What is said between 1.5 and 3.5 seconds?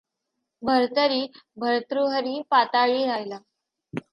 भर्तृहरि पाताळीं राहिला.